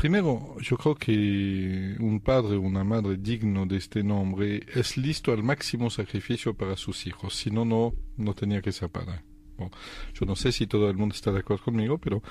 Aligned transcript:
primero, 0.00 0.56
yo 0.60 0.76
creo 0.78 0.94
que 0.94 1.94
un 2.00 2.20
padre 2.20 2.56
o 2.56 2.60
una 2.60 2.84
madre 2.84 3.16
digno 3.18 3.66
de 3.66 3.76
este 3.76 4.02
nombre 4.02 4.64
es 4.74 4.96
listo 4.96 5.32
al 5.32 5.42
máximo 5.42 5.90
sacrificio 5.90 6.54
para 6.54 6.76
sus 6.76 7.06
hijos, 7.06 7.34
si 7.34 7.50
no, 7.50 7.64
no, 7.64 7.92
no 8.16 8.34
tenía 8.34 8.62
que 8.62 8.72
ser 8.72 8.88
padre. 8.88 9.22
yo 10.14 10.26
no 10.26 10.36
sé 10.36 10.52
si 10.52 10.66
todo 10.66 10.88
el 10.88 10.96
mundo 10.96 11.14
está 11.14 11.30
de 11.32 11.40
acuerdo 11.40 11.64
conmigo, 11.64 11.98
pero 11.98 12.22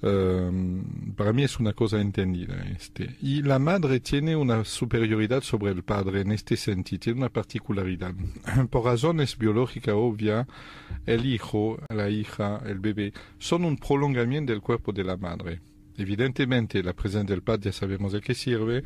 Ehm, 0.00 1.14
para 1.16 1.32
mí 1.32 1.42
es 1.42 1.58
una 1.58 1.72
cosa 1.72 2.00
entendida. 2.00 2.56
Este. 2.70 3.16
Y 3.20 3.42
la 3.42 3.58
madre 3.58 4.00
tiene 4.00 4.36
una 4.36 4.64
superioridad 4.64 5.42
sobre 5.42 5.72
el 5.72 5.82
padre 5.82 6.20
en 6.20 6.32
este 6.32 6.56
sentido, 6.56 7.00
tiene 7.00 7.20
una 7.20 7.30
particularidad. 7.30 8.14
Por 8.70 8.84
razones 8.84 9.36
biológicas 9.36 9.94
obvias, 9.96 10.46
el 11.06 11.26
hijo, 11.26 11.78
la 11.88 12.08
hija, 12.08 12.60
el 12.66 12.78
bebé, 12.78 13.12
son 13.38 13.64
un 13.64 13.76
prolongamiento 13.76 14.52
del 14.52 14.62
cuerpo 14.62 14.92
de 14.92 15.04
la 15.04 15.16
madre. 15.16 15.60
Evidentemente, 15.98 16.82
la 16.82 16.94
presencia 16.94 17.34
del 17.34 17.42
padre 17.42 17.64
ya 17.64 17.72
sabemos 17.72 18.12
de 18.12 18.20
qué 18.20 18.34
sirve, 18.34 18.84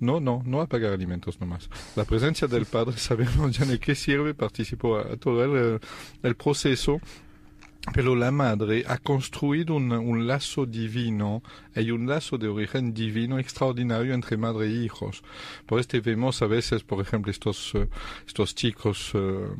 no, 0.00 0.18
no, 0.20 0.42
no 0.44 0.60
a 0.60 0.66
pagar 0.66 0.92
alimentos 0.92 1.40
nomás. 1.40 1.70
La 1.94 2.04
presencia 2.04 2.48
del 2.48 2.66
padre 2.66 2.96
sabemos 2.98 3.56
ya 3.56 3.64
de 3.64 3.78
qué 3.78 3.94
sirve, 3.94 4.34
participó 4.34 4.98
a, 4.98 5.16
todo 5.16 5.44
el, 5.44 5.80
el 6.22 6.34
proceso 6.36 7.00
pero 7.92 8.14
la 8.14 8.30
madre 8.30 8.84
ha 8.86 8.98
construido 8.98 9.74
un, 9.74 10.26
lazo 10.26 10.66
divino, 10.66 11.42
hay 11.74 11.90
un 11.90 12.06
lazo 12.06 12.38
de 12.38 12.46
origen 12.46 12.94
divino 12.94 13.40
extraordinario 13.40 14.14
entre 14.14 14.36
madre 14.36 14.66
e 14.66 14.84
hijos. 14.84 15.24
Por 15.66 15.80
este 15.80 16.00
vemos 16.00 16.40
a 16.42 16.46
veces, 16.46 16.84
por 16.84 17.00
ejemplo, 17.00 17.32
estos, 17.32 17.74
uh, 17.74 17.88
estos 18.24 18.54
chicos 18.54 19.12
uh, 19.14 19.56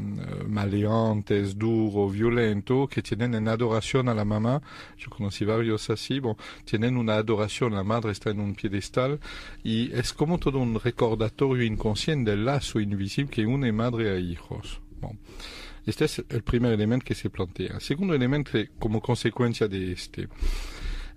maleantes, 0.46 1.58
duros, 1.58 2.12
violentos, 2.12 2.88
que 2.88 3.02
tienen 3.02 3.34
en 3.34 3.48
adoración 3.48 4.08
a 4.08 4.14
la 4.14 4.24
mamá. 4.24 4.62
Yo 4.96 5.10
conocí 5.10 5.44
varios 5.44 5.90
así, 5.90 6.20
bon, 6.20 6.36
tienen 6.64 6.96
una 6.96 7.14
adoración, 7.14 7.74
la 7.74 7.82
madre 7.82 8.12
está 8.12 8.30
en 8.30 8.38
un 8.38 8.54
piedestal 8.54 9.18
y 9.64 9.92
es 9.92 10.12
como 10.12 10.38
todo 10.38 10.58
un 10.58 10.78
recordatorio 10.78 11.64
inconsciente 11.64 12.30
del 12.30 12.44
lazo 12.44 12.78
invisible 12.78 13.32
que 13.32 13.46
une 13.46 13.72
madre 13.72 14.12
a 14.12 14.18
hijos. 14.18 14.80
Bon. 15.00 15.18
Este 15.86 16.04
es 16.04 16.24
el 16.28 16.42
primer 16.42 16.72
elemento 16.72 17.04
que 17.04 17.14
se 17.14 17.30
plantea. 17.30 17.80
Segundo 17.80 18.14
elemento, 18.14 18.58
como 18.78 19.00
consecuencia 19.00 19.66
de 19.66 19.92
este, 19.92 20.28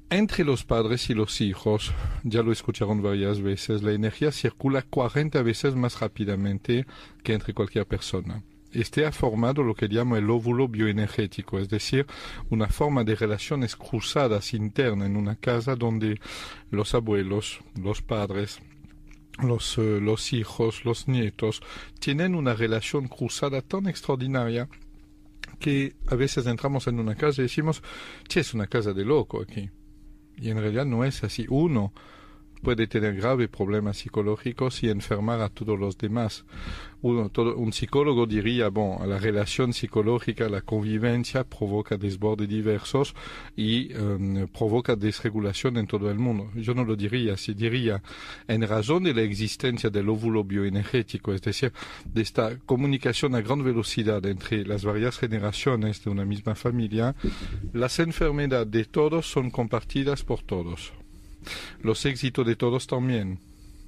entre 0.10 0.44
los 0.44 0.64
padres 0.64 1.10
y 1.10 1.16
los 1.16 1.42
hijos, 1.42 1.92
ya 2.24 2.44
lo 2.44 2.52
escucharon 2.52 3.02
varias 3.02 3.42
veces, 3.42 3.82
la 3.82 3.92
energía 3.92 4.32
circula 4.32 4.84
40 4.84 5.42
veces 5.42 5.76
más 5.76 6.00
rápidamente 6.00 6.86
que 7.24 7.34
entre 7.34 7.54
cualquier 7.54 7.88
persona. 7.88 8.44
Este 8.72 9.06
ha 9.06 9.12
formado 9.12 9.64
lo 9.64 9.74
que 9.74 9.88
llamo 9.88 10.18
el 10.18 10.30
óvulo 10.30 10.68
bioenergético, 10.68 11.60
es 11.60 11.70
decir, 11.70 12.06
una 12.50 12.68
forma 12.68 13.04
de 13.04 13.16
relaciones 13.16 13.76
cruzadas 13.76 14.54
internas 14.54 15.08
en 15.08 15.16
una 15.16 15.38
casa 15.38 15.76
donde 15.76 16.20
los 16.70 16.94
abuelos, 16.94 17.62
los 17.82 18.02
padres, 18.02 18.60
los, 19.42 19.78
uh, 19.78 20.00
los 20.02 20.34
hijos, 20.34 20.86
los 20.86 21.08
nietos, 21.08 21.62
tienen 22.00 22.36
una 22.36 22.54
relación 22.54 23.08
cruzada 23.08 23.62
tan 23.62 23.88
extraordinaria 23.88 24.70
que 25.60 25.96
a 26.08 26.16
veces 26.16 26.46
entramos 26.48 26.88
en 26.88 27.00
una 27.00 27.16
casa 27.16 27.42
y 27.42 27.44
decimos, 27.44 27.82
che, 28.28 28.42
es 28.42 28.54
una 28.54 28.68
casa 28.68 28.94
de 28.94 29.06
loco 29.06 29.42
aquí. 29.42 29.70
Y 30.38 30.50
en 30.50 30.60
realidad 30.60 30.86
no 30.86 31.06
es 31.06 31.24
así. 31.24 31.46
Uno 31.50 31.94
puede 32.66 32.88
tener 32.88 33.16
graves 33.16 33.48
problemas 33.48 33.98
psicológicos 33.98 34.82
y 34.82 34.90
enfermar 34.90 35.40
a 35.40 35.50
todos 35.50 35.80
los 35.80 36.00
demás. 36.00 36.46
Uno, 37.04 37.30
todo, 37.30 37.56
un 37.58 37.72
psicólogo 37.72 38.26
diría, 38.26 38.70
bon, 38.70 39.08
la 39.08 39.20
relación 39.20 39.72
psicológica, 39.72 40.50
la 40.50 40.62
convivencia 40.62 41.44
provoca 41.44 41.96
desbordes 41.96 42.50
diversos 42.50 43.14
y 43.56 43.94
um, 43.94 44.48
provoca 44.48 44.96
desregulación 44.96 45.78
en 45.78 45.86
todo 45.86 46.10
el 46.10 46.18
mundo. 46.18 46.50
Yo 46.56 46.74
no 46.74 46.84
lo 46.84 46.96
diría 46.96 47.34
así, 47.36 47.54
diría, 47.54 48.02
en 48.48 48.68
razón 48.68 49.04
de 49.04 49.14
la 49.14 49.22
existencia 49.22 49.92
del 49.92 50.10
óvulo 50.10 50.44
bioenergético, 50.44 51.34
es 51.34 51.44
decir, 51.44 51.72
de 52.04 52.24
esta 52.24 52.58
comunicación 52.66 53.36
a 53.36 53.42
gran 53.42 53.64
velocidad 53.64 54.26
entre 54.26 54.66
las 54.66 54.84
varias 54.84 55.20
generaciones 55.20 56.04
de 56.04 56.10
una 56.10 56.26
misma 56.26 56.56
familia, 56.56 57.16
las 57.74 58.00
enfermedades 58.00 58.72
de 58.72 58.86
todos 58.86 59.30
son 59.30 59.52
compartidas 59.52 60.24
por 60.24 60.42
todos 60.42 60.94
los 61.82 62.06
éxitos 62.06 62.46
de 62.46 62.56
todos 62.56 62.88
también. 62.88 63.40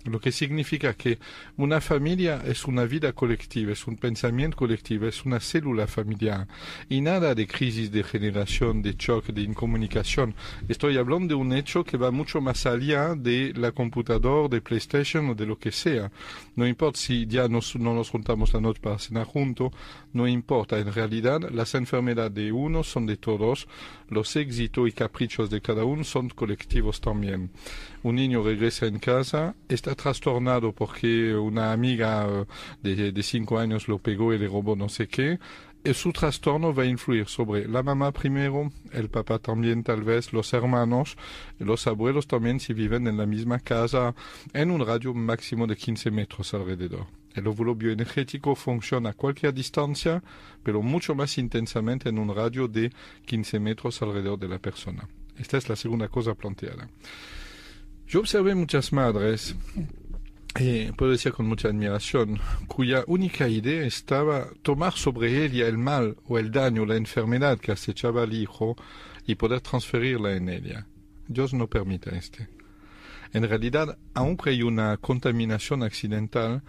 Lo 0.08 0.22
que 0.22 0.32
significa 0.32 0.94
que 0.94 1.20
una 1.58 1.82
familia 1.82 2.42
es 2.46 2.66
una 2.66 2.86
vida 2.86 3.12
colectiva, 3.12 3.74
es 3.74 3.86
un 3.88 3.98
pensamiento 3.98 4.56
colectivo, 4.56 5.06
es 5.06 5.26
una 5.26 5.40
célula 5.42 5.86
familiar. 5.86 6.48
Y 6.88 7.02
nada 7.02 7.36
de 7.36 7.46
crisis 7.46 7.92
de 7.92 8.04
generación, 8.04 8.82
de 8.82 8.96
choque, 8.96 9.34
de 9.34 9.42
incomunicación. 9.42 10.34
Estoy 10.70 10.98
hablando 10.98 11.28
de 11.28 11.36
un 11.36 11.52
hecho 11.52 11.84
que 11.84 11.98
va 11.98 12.10
mucho 12.12 12.40
más 12.40 12.66
allá 12.66 13.16
de 13.16 13.54
la 13.56 13.74
computadora, 13.74 14.48
de 14.48 14.62
PlayStation 14.62 15.30
o 15.30 15.36
de 15.36 15.46
lo 15.46 15.60
que 15.60 15.72
sea. 15.72 16.10
No 16.56 16.66
importa 16.66 17.00
si 17.00 17.28
ya 17.28 17.48
no 17.50 17.60
nos 17.94 18.10
juntamos 18.10 18.54
la 18.54 18.62
noche 18.62 18.80
para 18.82 19.00
cenar 19.00 19.26
juntos, 19.26 19.74
no 20.14 20.28
importa. 20.28 20.80
En 20.80 20.94
realidad, 20.94 21.42
las 21.52 21.76
enfermedades 21.76 22.34
de 22.34 22.52
uno 22.52 22.84
son 22.84 23.06
de 23.06 23.18
todos, 23.18 23.68
los 24.10 24.36
éxitos 24.38 24.88
y 24.88 24.92
caprichos 24.94 25.50
de 25.50 25.60
cada 25.60 25.84
uno 25.84 26.04
son 26.04 26.30
colectivos 26.30 27.02
también. 27.02 27.52
Un 28.04 28.16
niño 28.16 28.42
regresa 28.42 28.86
en 28.86 29.00
casa, 29.00 29.56
está 29.68 29.96
trastornado 29.98 30.72
porque 30.72 31.36
una 31.36 31.74
amiga 31.74 32.46
de, 32.82 33.12
de 33.12 33.24
cinco 33.24 33.60
años 33.60 33.90
lo 33.90 33.98
pegó 33.98 34.34
y 34.34 34.38
le 34.38 34.48
robó 34.48 34.78
no 34.78 34.88
sé 34.88 35.08
qué, 35.10 35.40
y 35.84 35.94
su 35.94 36.12
trastorno 36.12 36.74
va 36.74 36.84
a 36.84 36.86
influir 36.86 37.28
sobre 37.28 37.68
la 37.68 37.82
mamá 37.82 38.12
primero, 38.12 38.72
el 38.92 39.10
papá 39.10 39.40
también 39.40 39.84
tal 39.84 40.04
vez, 40.04 40.34
los 40.34 40.52
hermanos, 40.54 41.16
los 41.60 41.88
abuelos 41.88 42.28
también 42.28 42.60
si 42.60 42.74
viven 42.74 43.08
en 43.08 43.18
la 43.18 43.26
misma 43.26 43.60
casa, 43.60 44.14
en 44.54 44.72
un 44.72 44.86
radio 44.86 45.14
máximo 45.14 45.66
de 45.66 45.78
15 45.78 46.12
metros 46.12 46.54
alrededor. 46.54 47.08
El 47.34 47.48
óvulo 47.48 47.76
bioenergético 47.76 48.56
funciona 48.56 49.12
a 49.12 49.14
cualquier 49.14 49.54
distancia, 49.54 50.24
pero 50.64 50.82
mucho 50.82 51.16
más 51.16 51.38
intensamente 51.38 52.10
en 52.10 52.20
un 52.20 52.36
radio 52.36 52.68
de 52.68 52.92
15 53.26 53.60
metros 53.60 54.02
alrededor 54.02 54.40
de 54.40 54.50
la 54.50 54.60
persona. 54.60 55.08
Esta 55.38 55.58
es 55.58 55.70
la 55.70 55.76
segunda 55.76 56.10
cosa 56.10 56.34
planteada. 56.34 56.90
Yo 58.08 58.22
observé 58.22 58.56
muchas 58.56 58.94
madres, 58.94 59.54
eh, 60.56 60.94
puedo 60.96 61.12
decir 61.12 61.34
con 61.34 61.46
mucha 61.46 61.68
admiración, 61.68 62.40
cuya 62.68 63.04
única 63.06 63.50
idea 63.50 63.86
estaba 63.86 64.48
tomar 64.62 64.94
sobre 64.94 65.44
ella 65.44 65.68
el 65.68 65.78
mal 65.78 66.16
o 66.26 66.40
el 66.40 66.50
daño, 66.50 66.86
la 66.86 66.96
enfermedad 66.96 67.60
que 67.60 67.74
acechaba 67.74 68.24
al 68.24 68.32
hijo 68.32 68.78
y 69.26 69.36
poder 69.36 69.60
transferirla 69.60 70.38
en 70.38 70.48
ella. 70.48 70.88
Dios 71.28 71.54
no 71.54 71.68
permite 71.68 72.18
este. 72.18 72.48
En 73.34 73.48
realidad, 73.48 73.98
aunque 74.14 74.52
hay 74.52 74.64
una 74.64 74.96
contaminación 74.96 75.84
accidental, 75.84 76.64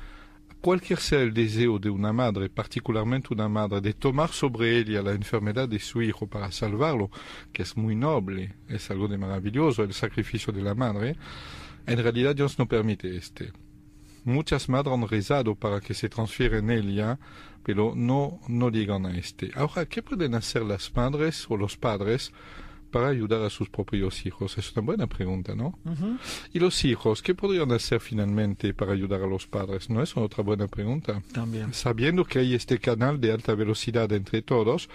cualquier 0.61 0.99
sea 0.99 1.21
el 1.21 1.33
deseo 1.33 1.79
de 1.79 1.91
una 1.91 2.13
madre, 2.13 2.49
particularmente 2.49 3.33
una 3.33 3.49
madre, 3.49 3.81
de 3.81 3.95
tomar 3.95 4.31
sobre 4.31 4.79
ella 4.79 5.03
la 5.03 5.13
enfermedad 5.13 5.69
de 5.69 5.79
su 5.79 6.03
hijo 6.03 6.27
para 6.27 6.51
salvarlo, 6.53 7.11
que 7.53 7.63
es 7.63 7.77
muy 7.77 7.95
noble, 7.95 8.55
es 8.69 8.91
algo 8.91 9.09
de 9.09 9.19
maravilloso 9.19 9.83
el 9.83 9.95
sacrificio 9.95 10.53
de 10.53 10.63
la 10.63 10.75
madre, 10.75 11.17
en 11.87 12.03
realidad 12.03 12.37
Dios 12.37 12.59
no 12.59 12.67
permite 12.67 13.17
este. 13.17 13.53
Muchas 14.25 14.69
madres 14.69 14.93
han 14.93 15.09
rezado 15.09 15.55
para 15.55 15.81
que 15.81 15.95
se 15.95 16.09
transfiera 16.09 16.59
en 16.59 16.71
ella, 16.71 17.19
pero 17.63 17.95
no, 17.97 18.41
no 18.47 18.71
llegan 18.71 19.07
a 19.07 19.17
este. 19.17 19.51
Ahora, 19.55 19.87
¿qué 19.87 20.03
pueden 20.03 20.35
hacer 20.35 20.63
las 20.63 20.95
madres 20.95 21.47
o 21.49 21.57
los 21.57 21.77
padres 21.77 22.33
para 22.91 23.09
ayudar 23.09 23.43
a 23.43 23.51
sus 23.51 23.69
propios 23.69 24.27
hijos? 24.27 24.59
Es 24.59 24.73
una 24.73 24.85
buena 24.85 25.07
pregunta, 25.07 25.55
¿no? 25.55 25.79
Uh 25.85 25.91
-huh. 25.91 26.19
¿Y 26.53 26.59
los 26.59 26.85
hijos 26.85 27.23
qué 27.23 27.35
podrían 27.35 27.71
hacer 27.73 28.01
finalmente 28.01 28.75
para 28.75 28.93
ayudar 28.93 29.23
a 29.23 29.27
los 29.27 29.47
padres? 29.47 29.91
¿No 29.91 30.03
es 30.03 30.17
otra 30.17 30.43
buena 30.43 30.67
pregunta? 30.67 31.23
También. 31.33 31.73
Sabiendo 31.75 32.25
que 32.25 32.41
hay 32.41 32.55
este 32.55 32.79
canal 32.79 33.21
de 33.21 33.33
alta 33.33 33.55
velocidad 33.55 34.11
entre 34.13 34.43
todos, 34.43 34.89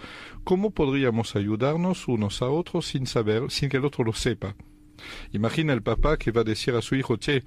¿cómo 0.43 0.71
podríamos 0.71 1.35
ayudarnos 1.35 2.07
unos 2.07 2.41
a 2.41 2.49
otros 2.49 2.87
sin 2.87 3.07
saber, 3.07 3.49
sin 3.49 3.69
que 3.69 3.77
el 3.77 3.85
otro 3.85 4.03
lo 4.03 4.13
sepa? 4.13 4.55
Imagina 5.31 5.73
el 5.73 5.81
papá 5.81 6.17
que 6.17 6.31
va 6.31 6.41
a 6.41 6.45
decir 6.45 6.75
a 6.75 6.81
su 6.81 6.95
hijo, 6.95 7.17
che, 7.17 7.43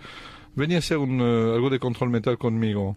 ven 0.54 0.72
a 0.72 0.78
hacer 0.78 0.98
un, 0.98 1.20
uh, 1.20 1.54
algo 1.54 1.70
de 1.70 1.78
control 1.78 2.10
mental 2.10 2.38
conmigo. 2.38 2.96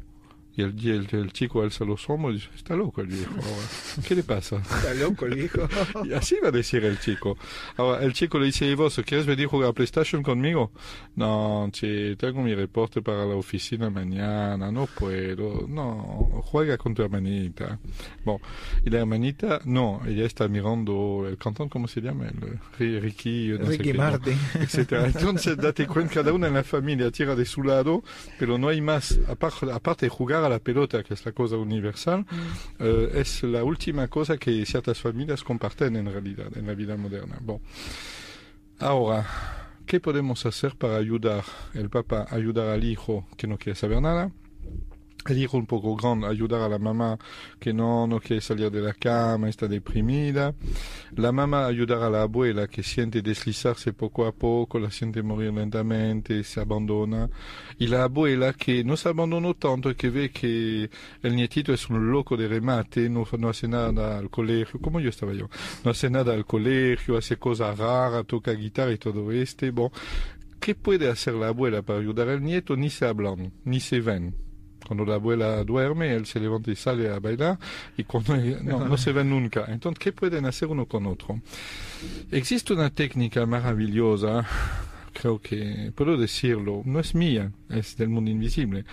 Y 0.59 0.61
el, 0.61 0.75
el, 0.89 1.07
el, 1.11 1.31
chico 1.31 1.61
alza 1.61 1.85
los 1.85 2.09
hombros 2.09 2.33
y 2.33 2.35
dice, 2.39 2.49
está 2.53 2.75
loco 2.75 2.99
el 2.99 3.07
viejo. 3.07 3.31
Ahora. 3.33 4.05
¿Qué 4.05 4.13
le 4.13 4.23
pasa? 4.23 4.57
Está 4.57 4.93
loco 4.93 5.25
el 5.25 5.35
viejo. 5.35 5.69
y 6.03 6.11
así 6.11 6.35
va 6.43 6.49
a 6.49 6.51
decir 6.51 6.83
el 6.83 6.99
chico. 6.99 7.37
Ahora, 7.77 8.03
el 8.03 8.11
chico 8.11 8.37
le 8.37 8.47
dice, 8.47 8.65
¿y 8.65 8.75
vos 8.75 8.99
quieres 9.05 9.25
venir 9.25 9.45
a 9.45 9.49
jugar 9.49 9.69
a 9.69 9.73
PlayStation 9.73 10.21
conmigo? 10.21 10.73
No, 11.15 11.69
che, 11.71 12.17
tengo 12.17 12.41
mi 12.41 12.53
reporte 12.53 13.01
para 13.01 13.25
la 13.25 13.35
oficina 13.35 13.89
mañana, 13.89 14.69
no 14.69 14.85
puedo. 14.87 15.65
No, 15.65 16.41
juega 16.43 16.77
con 16.77 16.93
tu 16.93 17.03
hermanita. 17.03 17.79
Bon, 18.25 18.39
y 18.85 18.89
la 18.89 18.99
hermanita, 18.99 19.61
no, 19.63 20.01
ella 20.05 20.25
está 20.25 20.49
mirando 20.49 21.25
el 21.25 21.37
cantón, 21.37 21.69
¿cómo 21.69 21.87
se 21.87 22.01
llama? 22.01 22.27
El 22.79 23.01
Ricky, 23.01 23.55
no 23.57 23.65
Ricky 23.65 23.93
Martin. 23.93 24.37
no, 24.55 24.61
etcétera. 24.61 25.05
Entonces, 25.05 25.55
date 25.55 25.87
cuenta, 25.87 26.15
cada 26.15 26.33
una 26.33 26.47
en 26.47 26.55
la 26.55 26.65
familia 26.65 27.09
tira 27.11 27.33
de 27.33 27.45
su 27.45 27.63
lado, 27.63 28.03
pero 28.37 28.57
no 28.57 28.67
hay 28.67 28.81
más, 28.81 29.17
aparte, 29.29 29.71
aparte 29.71 30.05
de 30.07 30.09
jugar 30.09 30.43
a 30.43 30.48
la 30.49 30.59
pelota, 30.59 31.03
que 31.03 31.13
es 31.13 31.25
la 31.25 31.31
cosa 31.31 31.57
universal, 31.57 32.25
mm. 32.29 32.83
uh, 32.83 33.17
es 33.17 33.43
la 33.43 33.63
última 33.63 34.07
cosa 34.07 34.37
que 34.37 34.65
ciertas 34.65 34.99
familias 34.99 35.43
comparten 35.43 35.95
en 35.95 36.05
realidad, 36.05 36.55
en 36.57 36.67
la 36.67 36.73
vida 36.73 36.97
moderna. 36.97 37.37
Bon. 37.41 37.59
Ahora, 38.79 39.27
¿qué 39.85 39.99
podemos 39.99 40.45
hacer 40.45 40.75
para 40.75 40.97
ayudar 40.97 41.43
el 41.73 41.89
papá, 41.89 42.27
ayudar 42.29 42.69
al 42.69 42.83
hijo 42.83 43.27
que 43.37 43.47
no 43.47 43.57
quiere 43.57 43.75
saber 43.75 44.01
nada? 44.01 44.31
Hijo 45.27 45.57
un 45.57 45.65
poco 45.65 45.95
grande, 45.95 46.27
ayudar 46.27 46.61
a 46.61 46.69
la 46.69 46.79
mamá 46.79 47.17
que 47.59 47.73
no, 47.73 48.07
no 48.07 48.19
quiere 48.19 48.41
salir 48.41 48.71
de 48.71 48.81
la 48.81 48.93
cama, 48.93 49.49
está 49.49 49.67
deprimida. 49.67 50.53
La 51.15 51.31
mamá 51.31 51.65
ayudar 51.65 52.01
a 52.03 52.09
la 52.09 52.23
abuela 52.23 52.67
que 52.67 52.83
siente 52.83 53.21
deslizarse 53.21 53.93
poco 53.93 54.25
a 54.25 54.31
poco, 54.31 54.79
la 54.79 54.89
siente 54.89 55.21
morir 55.21 55.53
lentamente, 55.53 56.43
se 56.43 56.61
abandona. 56.61 57.29
Y 57.77 57.87
la 57.87 58.03
abuela 58.03 58.53
que 58.53 58.83
no 58.83 58.97
se 58.97 59.09
abandonó 59.09 59.53
tanto 59.55 59.95
que 59.95 60.09
ve 60.09 60.31
que 60.31 60.89
el 61.21 61.35
nietito 61.35 61.73
es 61.73 61.89
un 61.89 62.11
loco 62.11 62.37
de 62.37 62.47
remate, 62.47 63.09
no, 63.09 63.25
no 63.37 63.49
hace 63.49 63.67
nada 63.67 64.17
al 64.17 64.29
colegio, 64.29 64.79
como 64.79 64.99
yo 64.99 65.09
estaba 65.09 65.33
yo, 65.33 65.49
no 65.83 65.91
hace 65.91 66.09
nada 66.09 66.33
al 66.33 66.45
colegio, 66.45 67.17
hace 67.17 67.37
cosas 67.37 67.77
raras, 67.77 68.25
toca 68.25 68.51
guitarra 68.53 68.93
y 68.93 68.97
todo 68.97 69.31
este. 69.31 69.71
Bon, 69.71 69.91
¿qué 70.59 70.75
puede 70.75 71.09
hacer 71.09 71.33
la 71.33 71.49
abuela 71.49 71.81
para 71.81 71.99
ayudar 71.99 72.29
al 72.29 72.43
nieto? 72.43 72.75
Ni 72.75 72.89
se 72.89 73.05
hablan, 73.05 73.51
ni 73.65 73.79
se 73.79 73.99
ven 73.99 74.48
cuando 74.89 75.05
la 75.05 75.15
abuela 75.15 75.63
duerme, 75.63 76.15
él 76.15 76.25
se 76.25 76.39
levanta 76.39 76.71
y 76.71 76.75
sale 76.75 77.09
a 77.09 77.19
bailar, 77.19 77.59
y 77.95 78.05
cuando 78.05 78.35
no, 78.35 78.97
se 78.97 79.11
ven 79.11 79.29
nunca. 79.29 79.65
Entonces, 79.67 79.99
¿qué 79.99 80.11
pueden 80.11 80.47
hacer 80.47 80.67
uno 80.67 80.87
con 80.87 81.05
otro? 81.05 81.39
Existe 82.31 82.73
una 82.73 82.89
técnica 82.89 83.45
maravillosa, 83.45 84.47
creo 85.13 85.37
que 85.37 85.91
puedo 85.93 86.17
decirlo, 86.17 86.81
no 86.85 86.99
es 86.99 87.13
mía, 87.13 87.51
es 87.69 87.97
del 87.97 88.09
mundo 88.09 88.31
invisible, 88.31 88.83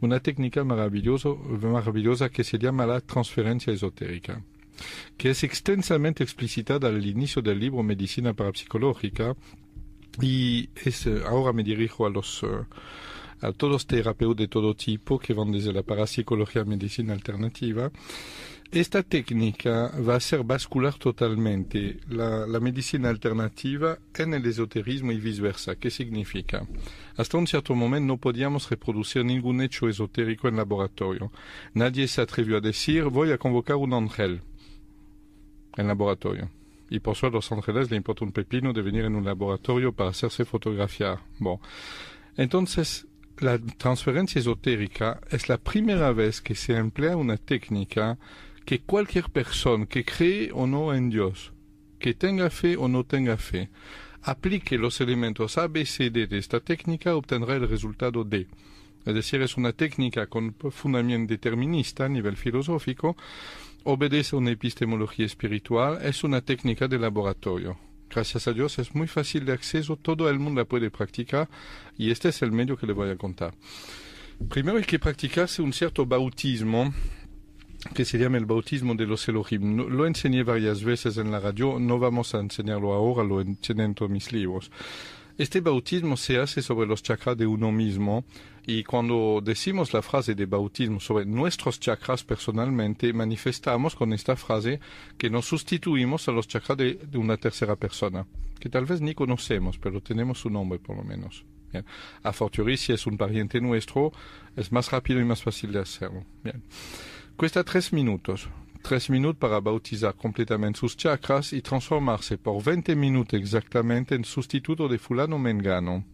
una 0.00 0.18
técnica 0.18 0.64
maravilloso, 0.64 1.36
maravillosa 1.36 2.30
que 2.30 2.42
se 2.42 2.58
llama 2.58 2.84
la 2.84 3.00
transferencia 3.00 3.72
esotérica 3.72 4.42
que 5.16 5.30
es 5.30 5.44
extensamente 5.44 6.24
explicitada 6.24 6.88
al 6.88 7.06
inicio 7.06 7.40
del 7.40 7.60
libro 7.60 7.84
Medicina 7.84 8.34
Parapsicológica 8.34 9.36
y 10.20 10.68
es, 10.84 11.06
ahora 11.24 11.52
me 11.52 11.62
dirijo 11.62 12.06
a 12.06 12.10
los 12.10 12.42
uh, 12.42 12.66
a 13.44 13.52
todos 13.52 13.86
terapeutas 13.86 14.36
de 14.36 14.48
todo 14.48 14.74
tipo 14.74 15.18
que 15.18 15.34
van 15.34 15.52
desde 15.52 15.72
la 15.72 15.82
parapsicología 15.82 16.62
a 16.62 16.64
medicina 16.64 17.12
alternativa. 17.12 17.90
Esta 18.72 19.02
técnica 19.02 19.92
va 20.00 20.14
a 20.14 20.16
hacer 20.16 20.42
bascular 20.42 20.94
totalmente 20.94 21.98
la, 22.08 22.46
la, 22.46 22.58
medicina 22.58 23.10
alternativa 23.10 23.98
en 24.16 24.34
el 24.34 24.46
esoterismo 24.46 25.12
y 25.12 25.20
viceversa. 25.20 25.76
¿Qué 25.76 25.90
significa? 25.90 26.66
Hasta 27.16 27.36
un 27.36 27.46
cierto 27.46 27.74
momento 27.74 28.14
no 28.14 28.16
podíamos 28.16 28.68
reproducir 28.68 29.24
ningún 29.24 29.60
hecho 29.60 29.88
esotérico 29.88 30.48
en 30.48 30.56
laboratorio. 30.56 31.30
Nadie 31.74 32.08
se 32.08 32.22
atrevió 32.22 32.56
a 32.56 32.60
decir 32.60 33.04
voy 33.04 33.30
a 33.30 33.38
convocar 33.38 33.76
un 33.76 33.92
ángel 33.92 34.40
en 35.76 35.86
laboratorio. 35.86 36.50
Y 36.90 36.98
por 37.00 37.14
suerte 37.14 37.36
a 37.36 37.38
los 37.38 37.52
ángeles 37.52 37.90
le 37.90 37.96
importa 37.96 38.24
un 38.24 38.32
pepino 38.32 38.72
de 38.72 38.82
venir 38.82 39.04
en 39.04 39.14
un 39.14 39.24
laboratorio 39.24 39.92
para 39.92 40.10
hacerse 40.10 40.44
fotografiar. 40.44 41.20
Bon. 41.38 41.58
Entonces, 42.36 43.06
la 43.38 43.58
transferencia 43.58 44.38
esotérica 44.38 45.20
es 45.30 45.48
la 45.48 45.58
primera 45.58 46.12
vez 46.12 46.40
que 46.40 46.54
se 46.54 46.76
emplea 46.76 47.16
una 47.16 47.36
técnica 47.36 48.18
que 48.64 48.80
cualquier 48.80 49.30
persona 49.30 49.86
que 49.86 50.04
cree 50.04 50.50
o 50.52 50.66
no 50.66 50.94
en 50.94 51.10
Dios, 51.10 51.52
que 51.98 52.14
tenga 52.14 52.48
fe 52.50 52.76
o 52.76 52.88
no 52.88 53.04
tenga 53.04 53.36
fe, 53.36 53.70
aplique 54.22 54.78
los 54.78 55.00
elementos 55.00 55.58
A, 55.58 55.68
B, 55.68 55.84
C, 55.84 56.10
D 56.10 56.26
de 56.26 56.38
esta 56.38 56.60
técnica, 56.60 57.14
obtendrá 57.16 57.56
el 57.56 57.68
resultado 57.68 58.24
D. 58.24 58.46
Es 59.04 59.14
decir, 59.14 59.42
es 59.42 59.56
una 59.56 59.72
técnica 59.72 60.26
con 60.28 60.54
fundamento 60.70 61.32
determinista 61.32 62.06
a 62.06 62.08
nivel 62.08 62.36
filosófico, 62.36 63.16
obedece 63.82 64.34
a 64.34 64.38
una 64.38 64.50
epistemología 64.50 65.26
espiritual, 65.26 65.98
es 66.02 66.24
una 66.24 66.40
técnica 66.40 66.88
de 66.88 66.98
laboratorio 66.98 67.76
gracias 68.14 68.46
a 68.46 68.52
Dios, 68.52 68.78
es 68.78 68.94
muy 68.94 69.08
fácil 69.08 69.44
de 69.44 69.52
acceso, 69.52 69.96
todo 69.96 70.30
el 70.30 70.38
mundo 70.38 70.60
la 70.60 70.64
puede 70.64 70.90
practicar 70.90 71.48
y 71.98 72.10
este 72.10 72.28
es 72.28 72.42
el 72.42 72.52
medio 72.52 72.76
que 72.76 72.86
le 72.86 72.92
voy 72.92 73.10
a 73.10 73.16
contar. 73.16 73.54
Primero 74.48 74.78
hay 74.78 74.84
que 74.84 74.98
practicarse 74.98 75.62
un 75.62 75.72
cierto 75.72 76.06
bautismo 76.06 76.94
que 77.92 78.04
se 78.04 78.18
llama 78.18 78.38
el 78.38 78.46
bautismo 78.46 78.94
de 78.94 79.06
los 79.06 79.28
Elohim. 79.28 79.76
lo 79.76 80.06
enseñé 80.06 80.42
varias 80.44 80.82
veces 80.82 81.16
en 81.16 81.30
la 81.30 81.40
radio, 81.40 81.78
no 81.78 81.98
vamos 81.98 82.34
a 82.34 82.40
enseñarlo 82.40 82.94
ahora, 82.94 83.24
lo 83.24 83.40
enseñé 83.40 83.84
en 83.84 83.94
todos 83.94 84.10
mis 84.10 84.32
libros. 84.32 84.70
Este 85.36 85.60
bautismo 85.60 86.16
se 86.16 86.38
hace 86.38 86.62
sobre 86.62 86.86
los 86.86 87.02
chakras 87.02 87.36
de 87.36 87.44
uno 87.44 87.72
mismo 87.72 88.24
y 88.66 88.84
cuando 88.84 89.40
decimos 89.42 89.92
la 89.92 90.00
frase 90.00 90.36
de 90.36 90.46
bautismo 90.46 91.00
sobre 91.00 91.26
nuestros 91.26 91.80
chakras 91.80 92.22
personalmente, 92.22 93.12
manifestamos 93.12 93.96
con 93.96 94.12
esta 94.12 94.36
frase 94.36 94.78
que 95.18 95.30
nos 95.30 95.46
sustituimos 95.46 96.28
a 96.28 96.32
los 96.32 96.46
chakras 96.46 96.78
de, 96.78 97.00
una 97.14 97.36
tercera 97.36 97.74
persona, 97.74 98.24
que 98.60 98.68
tal 98.68 98.86
vez 98.86 99.00
ni 99.00 99.12
conocemos, 99.12 99.76
pero 99.76 100.00
tenemos 100.00 100.38
su 100.38 100.50
nombre 100.50 100.78
por 100.78 100.96
lo 100.96 101.02
menos. 101.02 101.44
Bien. 101.72 101.84
A 102.22 102.32
fortiori, 102.32 102.76
si 102.76 102.92
es 102.92 103.04
un 103.04 103.16
pariente 103.16 103.60
nuestro, 103.60 104.12
es 104.54 104.70
más 104.70 104.92
rápido 104.92 105.20
y 105.20 105.24
más 105.24 105.42
fácil 105.42 105.72
de 105.72 105.80
hacerlo. 105.80 106.24
Bien. 106.44 106.62
Cuesta 107.36 107.64
tres 107.64 107.92
minutos. 107.92 108.48
Tres 108.84 109.08
minutos 109.08 109.38
para 109.38 109.60
bautizar 109.60 110.14
completamente 110.14 110.78
sus 110.78 110.94
chakras 110.94 111.54
y 111.54 111.62
transformarse 111.62 112.36
por 112.36 112.62
20 112.62 112.94
minutos 112.94 113.40
exactamente 113.40 114.14
en 114.14 114.24
sustituto 114.24 114.86
de 114.88 114.98
fulano 114.98 115.38
mengano. 115.38 116.04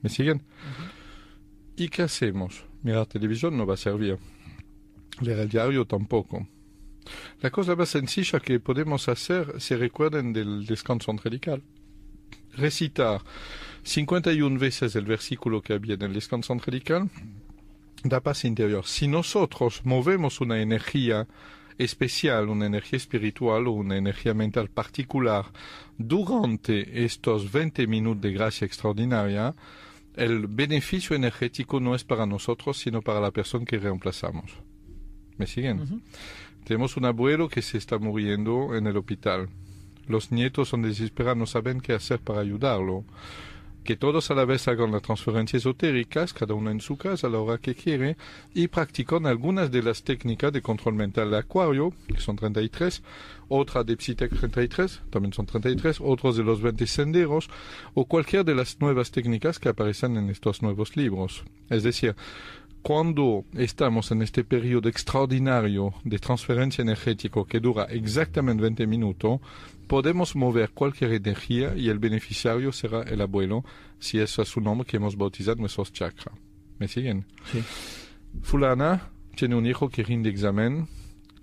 ¿Me 0.00 0.08
siguen? 0.08 0.38
Uh 0.38 0.40
-huh. 0.40 1.84
¿Y 1.84 1.88
qué 1.90 2.02
hacemos? 2.02 2.64
Mirar 2.82 3.04
televisión 3.04 3.54
no 3.54 3.66
va 3.66 3.74
a 3.74 3.76
servir. 3.76 4.18
Leer 5.20 5.40
el 5.40 5.48
diario 5.50 5.84
tampoco. 5.84 6.48
La 7.42 7.50
cosa 7.50 7.76
más 7.76 7.90
sencilla 7.90 8.40
que 8.40 8.60
podemos 8.60 9.06
hacer, 9.10 9.60
se 9.60 9.76
recuerden 9.76 10.32
del 10.32 10.64
descanso 10.64 11.10
angelical. 11.10 11.62
Recitar 12.54 13.20
51 13.82 14.58
veces 14.58 14.96
el 14.96 15.04
versículo 15.04 15.60
que 15.60 15.74
había 15.74 15.96
en 15.96 16.02
el 16.02 16.14
descanso 16.14 16.54
angelical 16.54 17.10
da 18.04 18.20
paz 18.20 18.46
interior. 18.46 18.86
Si 18.86 19.06
nosotros 19.06 19.82
movemos 19.84 20.40
una 20.40 20.62
energía 20.62 21.28
especial, 21.84 22.48
una 22.48 22.66
energía 22.66 22.98
espiritual 22.98 23.66
o 23.66 23.72
una 23.72 23.96
energía 23.96 24.34
mental 24.34 24.68
particular 24.68 25.46
durante 25.96 27.04
estos 27.04 27.50
20 27.50 27.86
minutos 27.86 28.22
de 28.22 28.32
gracia 28.32 28.66
extraordinaria, 28.66 29.54
el 30.14 30.46
beneficio 30.46 31.16
energético 31.16 31.80
no 31.80 31.94
es 31.94 32.04
para 32.04 32.26
nosotros, 32.26 32.78
sino 32.78 33.00
para 33.00 33.20
la 33.20 33.30
persona 33.30 33.64
que 33.64 33.78
reemplazamos. 33.78 34.52
¿Me 35.38 35.46
siguen? 35.46 35.80
Uh 35.80 35.84
-huh. 35.84 36.00
Tenemos 36.64 36.96
un 36.96 37.06
abuelo 37.06 37.48
que 37.48 37.62
se 37.62 37.78
está 37.78 37.98
muriendo 37.98 38.76
en 38.76 38.86
el 38.86 38.96
hospital. 38.96 39.48
Los 40.06 40.32
nietos 40.32 40.68
son 40.68 40.82
desesperados, 40.82 41.38
no 41.38 41.46
saben 41.46 41.80
qué 41.80 41.94
hacer 41.94 42.20
para 42.20 42.40
ayudarlo. 42.40 43.04
Que 43.84 43.96
todos 43.96 44.30
a 44.30 44.34
la 44.34 44.44
vez 44.44 44.68
hagan 44.68 44.92
las 44.92 45.02
transferencias 45.02 45.62
esotéricas, 45.62 46.32
cada 46.32 46.54
uno 46.54 46.70
en 46.70 46.80
su 46.80 46.96
casa 46.96 47.26
a 47.26 47.30
la 47.30 47.38
hora 47.38 47.58
que 47.58 47.74
quiere, 47.74 48.16
y 48.54 48.68
practican 48.68 49.26
algunas 49.26 49.70
de 49.70 49.82
las 49.82 50.02
técnicas 50.02 50.52
de 50.52 50.62
control 50.62 50.94
mental 50.94 51.30
de 51.30 51.38
Acuario, 51.38 51.92
que 52.06 52.20
son 52.20 52.36
33, 52.36 53.02
otra 53.48 53.82
de 53.82 53.96
Psitec 53.96 54.30
33, 54.38 55.02
también 55.10 55.32
son 55.32 55.46
33, 55.46 55.98
otros 56.00 56.36
de 56.36 56.44
los 56.44 56.60
20 56.60 56.86
senderos, 56.86 57.48
o 57.94 58.04
cualquier 58.04 58.44
de 58.44 58.54
las 58.54 58.80
nuevas 58.80 59.10
técnicas 59.10 59.58
que 59.58 59.68
aparecen 59.68 60.16
en 60.16 60.30
estos 60.30 60.62
nuevos 60.62 60.96
libros. 60.96 61.44
Es 61.68 61.82
decir, 61.82 62.14
cuando 62.82 63.44
estamos 63.54 64.10
en 64.10 64.22
este 64.22 64.44
periodo 64.44 64.88
extraordinario 64.88 65.94
de 66.04 66.18
transferencia 66.18 66.82
energética 66.82 67.44
que 67.46 67.60
dura 67.60 67.84
exactamente 67.84 68.62
20 68.62 68.86
minutos, 68.86 69.40
podemos 69.86 70.34
mover 70.36 70.70
cualquier 70.70 71.12
energía 71.12 71.74
y 71.76 71.88
el 71.88 71.98
beneficiario 71.98 72.72
será 72.72 73.02
el 73.02 73.20
abuelo, 73.20 73.64
si 73.98 74.18
eso 74.18 74.42
es 74.42 74.48
su 74.48 74.60
nombre 74.60 74.86
que 74.86 74.96
hemos 74.96 75.16
bautizado 75.16 75.56
nuestros 75.56 75.92
chakras. 75.92 76.34
¿Me 76.78 76.88
siguen? 76.88 77.26
Sí. 77.52 77.62
Fulana 78.42 79.10
tiene 79.34 79.56
un 79.56 79.66
hijo 79.66 79.88
que 79.88 80.02
rinde 80.02 80.30
examen 80.30 80.88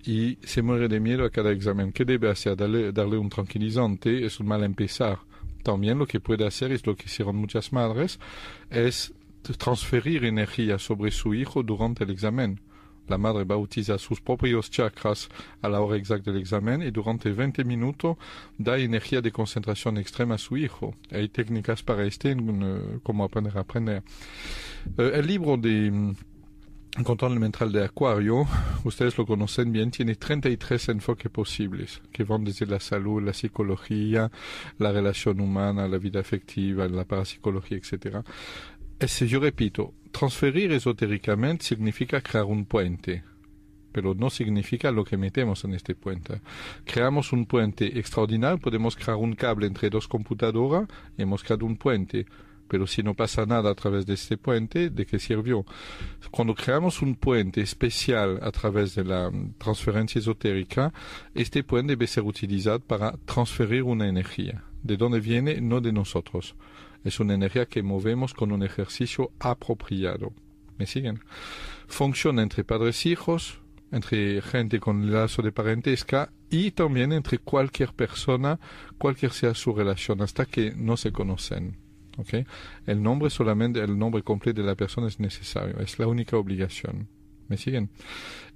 y 0.03 0.37
se 0.41 0.61
muere 0.61 0.87
de 0.87 0.99
miedo 0.99 1.25
a 1.25 1.29
cada 1.29 1.51
examen. 1.51 1.91
¿Qué 1.91 2.05
debe 2.05 2.29
hacer? 2.31 2.55
Darle, 2.55 2.91
darle 2.91 3.17
un 3.17 3.29
tranquilizante 3.29 4.25
es 4.25 4.39
un 4.39 4.47
mal 4.47 4.63
empezar. 4.63 5.19
También 5.63 5.99
lo 5.99 6.07
que 6.07 6.21
puede 6.21 6.47
hacer, 6.47 6.71
es 6.71 6.87
lo 6.87 6.95
que 6.95 7.05
hicieron 7.05 7.35
muchas 7.35 7.73
madres, 7.73 8.19
es 8.69 9.13
transferir 9.55 10.25
energía 10.25 10.79
sobre 10.79 11.11
su 11.11 11.33
hijo 11.33 11.63
durante 11.63 12.03
el 12.03 12.09
examen. 12.09 12.59
La 13.07 13.17
madre 13.17 13.45
bautiza 13.45 13.97
sus 13.97 14.19
propios 14.19 14.69
chakras 14.69 15.29
a 15.61 15.69
la 15.69 15.79
hora 15.79 15.97
exacta 15.97 16.31
del 16.31 16.41
examen 16.41 16.81
y 16.81 16.91
durante 16.91 17.31
20 17.31 17.63
minutos 17.63 18.17
da 18.57 18.77
energía 18.77 19.21
de 19.21 19.31
concentración 19.31 19.97
extrema 19.97 20.35
a 20.35 20.37
su 20.37 20.57
hijo. 20.57 20.93
Hay 21.11 21.29
técnicas 21.29 21.83
para 21.83 22.03
este, 22.03 22.35
uh, 22.35 22.99
como 23.03 23.23
aprender 23.23 23.57
a 23.57 23.61
aprender. 23.61 24.03
Uh, 24.97 25.03
el 25.03 25.25
libro 25.25 25.55
de 25.55 25.89
um, 25.89 26.15
Control 27.03 27.39
mental 27.39 27.71
de 27.71 27.85
Acuario, 27.85 28.47
ustedes 28.83 29.17
lo 29.19 29.25
conocen 29.25 29.71
bien, 29.71 29.91
tiene 29.91 30.15
33 30.15 30.89
enfoques 30.89 31.31
posibles, 31.31 32.01
que 32.11 32.23
van 32.23 32.43
desde 32.43 32.65
la 32.65 32.79
salud, 32.79 33.21
la 33.21 33.33
psicología, 33.33 34.31
la 34.79 34.91
relación 34.91 35.39
humana, 35.39 35.87
la 35.87 35.99
vida 35.99 36.19
afectiva, 36.19 36.87
la 36.87 37.05
parapsicología, 37.05 37.77
etc. 37.77 38.25
Es, 38.99 39.19
yo 39.19 39.39
repito, 39.39 39.93
transferir 40.11 40.71
esotéricamente 40.71 41.65
significa 41.65 42.21
crear 42.21 42.45
un 42.45 42.65
puente. 42.65 43.23
pero 43.91 44.13
no 44.13 44.29
significa 44.29 44.91
lo 44.91 45.03
que 45.03 45.17
metemos 45.17 45.63
en 45.63 45.73
este 45.73 45.95
puente. 45.95 46.41
Creamos 46.85 47.33
un 47.33 47.47
puente 47.47 47.97
extraordinario, 47.97 48.59
podemos 48.59 48.95
crear 48.95 49.17
un 49.17 49.33
cable 49.33 49.65
entre 49.65 49.89
dos 49.89 50.07
computadoras 50.07 50.87
y 51.17 51.23
hemos 51.23 51.43
creado 51.43 51.65
un 51.65 51.77
puente 51.77 52.27
pero 52.67 52.85
si 52.85 53.01
no 53.03 53.13
pasa 53.13 53.45
nada 53.45 53.71
a 53.71 53.75
través 53.75 54.05
de 54.05 54.13
este 54.13 54.37
puente, 54.37 54.89
¿de 54.89 55.05
qué 55.05 55.19
sirvió? 55.19 55.65
Cuando 56.31 56.53
creamos 56.53 57.01
un 57.01 57.15
puente 57.15 57.61
especial 57.61 58.39
a 58.41 58.51
través 58.51 58.95
de 58.95 59.05
la 59.05 59.31
transferencia 59.57 60.19
esotérica, 60.19 60.93
este 61.33 61.63
puente 61.63 61.93
debe 61.93 62.07
ser 62.07 62.23
utilizado 62.23 62.79
para 62.79 63.13
transferir 63.25 63.83
una 63.83 64.07
energía. 64.07 64.63
¿De 64.83 64.97
dónde 64.97 65.19
viene? 65.19 65.61
No 65.61 65.81
de 65.81 65.93
nosotros. 65.93 66.55
Es 67.03 67.19
una 67.19 67.33
energía 67.33 67.65
que 67.65 67.83
movemos 67.83 68.33
con 68.33 68.51
un 68.51 68.63
ejercicio 68.63 69.31
apropiado. 69.39 70.33
¿Me 70.77 70.85
siguen? 70.85 71.21
Funciona 71.87 72.43
entre 72.43 72.63
padres 72.63 73.05
e 73.05 73.09
hijos, 73.09 73.59
entre 73.91 74.41
gente 74.41 74.79
con 74.79 75.11
lazo 75.11 75.41
de 75.41 75.51
parentesca 75.51 76.31
y 76.49 76.71
también 76.71 77.13
entre 77.13 77.39
cualquier 77.39 77.93
persona, 77.93 78.59
cualquier 78.97 79.31
sea 79.31 79.53
su 79.53 79.73
relación, 79.73 80.21
hasta 80.21 80.45
que 80.45 80.73
no 80.75 80.97
se 80.97 81.11
conocen. 81.11 81.77
¿okay? 82.17 82.45
El 82.85 83.01
nombre 83.01 83.29
solamente, 83.29 83.81
el 83.81 83.97
nombre 83.97 84.23
completo 84.23 84.61
de 84.61 84.67
la 84.67 84.75
persona 84.75 85.07
es 85.07 85.19
necesario, 85.19 85.79
es 85.79 85.97
la 85.99 86.07
única 86.07 86.37
obligación. 86.37 87.07
¿Me 87.47 87.55
siguen? 87.55 87.89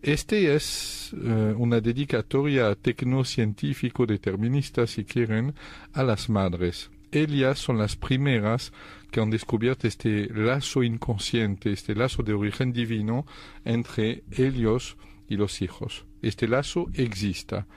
Este 0.02 0.54
es 0.54 1.14
uh, 1.14 1.56
una 1.58 1.80
dedicatoria 1.80 2.76
tecnocientífico 2.76 4.06
determinista, 4.06 4.86
si 4.86 5.06
quieren, 5.06 5.54
a 5.94 6.04
las 6.04 6.30
madres. 6.30 6.92
Ellas 7.12 7.60
son 7.60 7.78
las 7.78 7.96
primeras 7.96 8.72
que 9.12 9.20
han 9.20 9.30
descubierto 9.30 9.88
este 9.88 10.28
lazo 10.34 10.82
inconsciente, 10.84 11.74
este 11.74 11.94
lazo 11.94 12.24
de 12.24 12.34
origen 12.34 12.72
divino 12.72 13.26
entre 13.66 14.24
ellos 14.32 14.98
y 15.28 15.36
los 15.36 15.62
hijos. 15.62 16.06
Este 16.22 16.48
lazo 16.48 16.88
exista. 16.94 17.68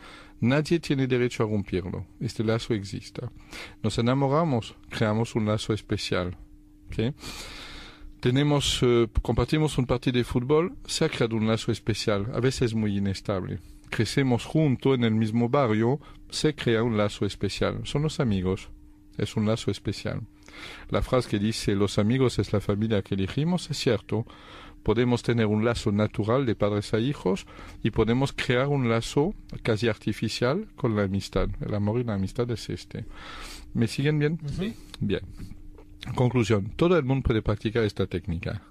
Nadie 0.41 0.79
tiene 0.79 1.07
derecho 1.07 1.43
a 1.43 1.47
romperlo. 1.47 2.07
Este 2.21 2.45
lazo 2.45 2.75
existe. 2.75 3.23
Nos 3.83 3.99
enamoramos, 3.99 4.77
creamos 4.91 5.35
un 5.35 5.47
lazo 5.47 5.73
especial. 5.73 6.37
Tenemos, 8.21 8.83
uh, 8.83 9.09
compartimos 9.23 9.79
un 9.79 9.87
partido 9.87 10.19
de 10.19 10.25
fútbol, 10.25 10.77
se 10.87 11.05
ha 11.05 11.09
creado 11.09 11.37
un 11.37 11.47
lazo 11.47 11.73
especial, 11.73 12.31
a 12.33 12.41
veces 12.41 12.75
muy 12.75 12.97
inestable. 12.97 13.59
Crecemos 13.91 14.45
juntos 14.45 14.95
en 14.95 15.05
el 15.05 15.15
mismo 15.15 15.49
barrio, 15.49 16.01
se 16.31 16.55
crea 16.55 16.83
un 16.83 16.97
lazo 16.97 17.27
especial. 17.27 17.81
Son 17.85 18.03
los 18.03 18.21
amigos. 18.21 18.71
Es 19.19 19.37
un 19.37 19.47
lazo 19.47 19.71
especial. 19.71 20.23
La 20.91 21.03
frase 21.03 21.29
que 21.29 21.39
dice 21.39 21.75
los 21.75 21.99
amigos 21.99 22.39
es 22.39 22.53
la 22.53 22.61
familia 22.61 23.03
que 23.03 23.15
elegimos 23.15 23.71
es 23.71 23.79
cierto, 23.79 24.27
podemos 24.83 25.23
tener 25.23 25.47
un 25.47 25.65
lazo 25.65 25.91
natural 25.91 26.47
de 26.47 26.55
padres 26.55 26.95
a 26.95 27.01
hijos 27.01 27.47
y 27.83 27.91
podemos 27.91 28.33
crear 28.33 28.69
un 28.69 28.89
lazo 28.89 29.35
casi 29.63 29.89
artificial 29.89 30.69
con 30.77 30.95
la 30.95 31.05
amistad. 31.05 31.49
El 31.61 31.75
amor 31.75 32.01
y 32.01 32.05
la 32.05 32.15
amistad 32.15 32.49
es 32.51 32.69
este. 32.71 33.07
¿Me 33.73 33.89
siguen 33.89 34.19
bien? 34.19 34.39
Sí. 34.47 34.75
Bien. 35.01 35.23
Conclusión. 36.15 36.71
Todo 36.77 36.97
el 36.99 37.05
mundo 37.05 37.29
puede 37.29 37.43
practicar 37.43 37.83
esta 37.83 38.07
técnica. 38.07 38.63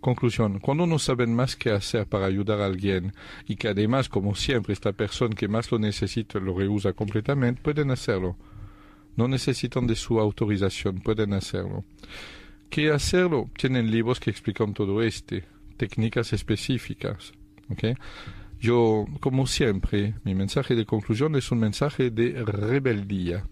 Conclusión. 0.00 0.58
Cuando 0.60 0.86
no 0.86 0.98
saben 0.98 1.34
más 1.34 1.56
qué 1.56 1.70
hacer 1.70 2.06
para 2.06 2.26
ayudar 2.26 2.60
a 2.60 2.66
alguien 2.66 3.12
y 3.46 3.56
que 3.56 3.68
además, 3.68 4.08
como 4.08 4.34
siempre, 4.34 4.72
esta 4.72 4.92
persona 4.92 5.34
que 5.34 5.48
más 5.48 5.70
lo 5.70 5.78
necesita 5.78 6.38
lo 6.38 6.56
rehúsa 6.56 6.92
completamente, 6.92 7.62
pueden 7.62 7.90
hacerlo. 7.90 8.36
No 9.16 9.28
necesitan 9.28 9.86
de 9.86 9.96
su 9.96 10.18
autorización, 10.18 11.00
pueden 11.00 11.34
hacerlo 11.34 11.84
qué 12.72 12.90
hacerlo. 12.90 13.50
Tienen 13.56 13.90
libros 13.90 14.18
que 14.18 14.30
explican 14.30 14.72
todo 14.72 15.02
esto, 15.02 15.36
técnicas 15.76 16.32
específicas. 16.32 17.32
¿okay? 17.68 17.94
Yo, 18.58 19.04
como 19.20 19.46
siempre, 19.46 20.14
mi 20.24 20.34
mensaje 20.34 20.74
de 20.74 20.86
conclusión 20.86 21.36
es 21.36 21.52
un 21.52 21.60
mensaje 21.60 22.10
de 22.10 22.42
rebeldía. 22.44 23.46